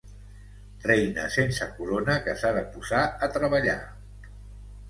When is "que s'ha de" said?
2.29-2.65